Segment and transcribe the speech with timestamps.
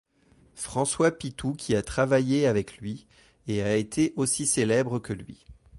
[0.55, 3.05] François Pithou qui a travaillé avec lui
[3.45, 5.45] et a été aussi célèbre que lui.